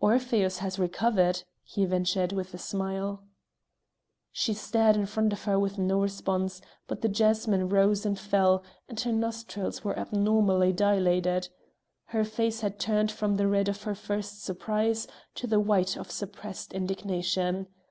[0.00, 3.22] "Orpheus has recovered," he ventured with a smile.
[4.32, 8.62] She stared in front of her with no response; but the jasmine rose and fell,
[8.88, 11.50] and her nostrils were abnormally dilated.
[12.06, 16.10] Her face had turned from the red of her first surprise to the white of
[16.10, 17.66] suppressed indignation.